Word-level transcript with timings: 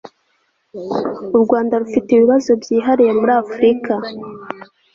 u 1.35 1.37
rwanda 1.43 1.73
rufite 1.81 2.09
ibibazo 2.11 2.49
byihariye 2.61 3.11
muri 3.19 3.33
afurika 3.41 3.93